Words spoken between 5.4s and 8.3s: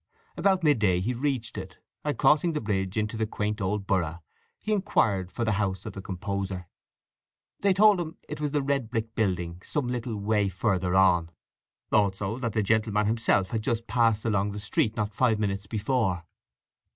the house of the composer. They told him